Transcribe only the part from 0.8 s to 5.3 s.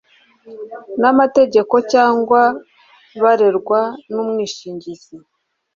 n amategeko cyangwa barerwa n umwishingizi